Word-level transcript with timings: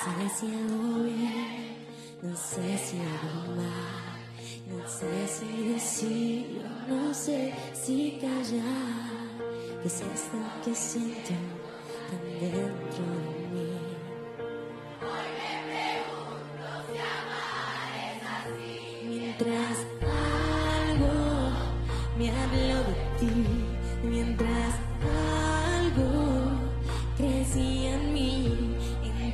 sé 0.00 0.28
si 0.28 0.46
hago 0.54 1.02
bien, 1.04 1.76
no 2.22 2.36
sé 2.36 2.78
si 2.78 2.98
hago 2.98 3.54
mal, 3.56 4.18
no 4.68 4.88
sé 4.88 5.28
si 5.28 5.68
decir, 5.68 6.62
no 6.88 7.14
sé 7.14 7.52
si 7.72 8.18
callar. 8.20 9.12
¿Qué 9.82 9.88
es 9.88 10.00
esto 10.00 10.38
que 10.64 10.74
siento 10.74 11.34
tan 12.08 12.24
dentro 12.40 13.04
de 13.34 13.42
mí? 13.52 13.72
Mientras 19.08 19.76
algo 20.80 21.14
me 22.18 22.30
habló 22.30 22.78
de 22.88 22.96
ti, 23.18 23.34
mientras 24.04 24.74
algo 25.70 26.10
crecía 27.16 27.98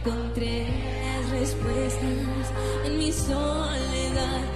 encontré 0.08 0.66
las 1.02 1.30
respuestas 1.30 2.52
en 2.86 2.98
mi 2.98 3.12
soledad. 3.12 4.47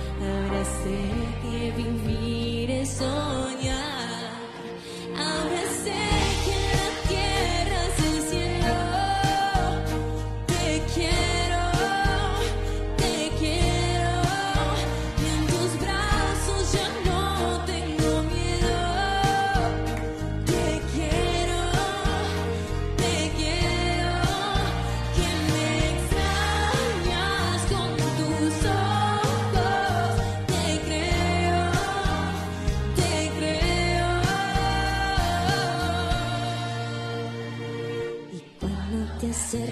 Te 39.23 39.31
acercas, 39.31 39.71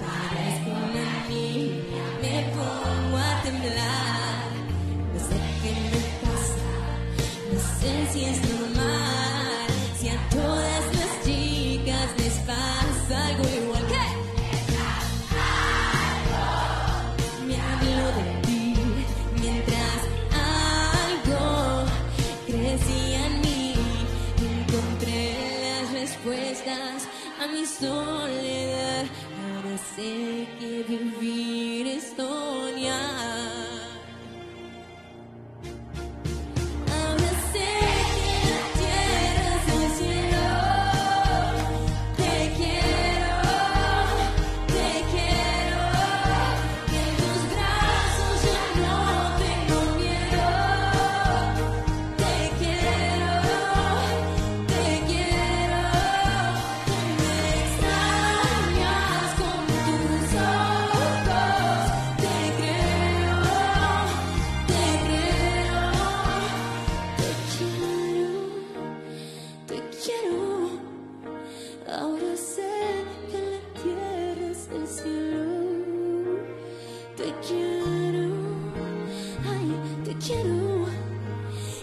parezco 0.00 0.70
una 0.70 1.28
niña, 1.28 2.04
me 2.22 2.36
pongo 2.54 3.18
a 3.18 3.42
temblar. 3.42 4.48
No 5.12 5.18
sé 5.28 5.36
qué 5.60 5.72
me 5.92 6.02
pasa, 6.22 6.72
no 7.52 7.58
sé 7.78 7.92
si 8.10 8.20
es 8.24 8.38
normal, 8.50 9.66
si 9.98 10.08
a 10.08 10.28
todas 10.30 10.81
respuestas 26.72 27.08
a 27.40 27.46
mi 27.48 27.66
soledad. 27.66 29.04
Ahora 29.54 29.78
sé 29.78 30.46
que 30.58 30.84
vivir 30.88 31.61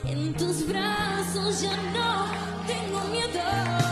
En 0.05 0.33
tus 0.35 0.65
brazos 0.65 1.61
ya 1.61 1.75
no 1.91 2.25
tengo 2.65 3.01
miedo. 3.09 3.88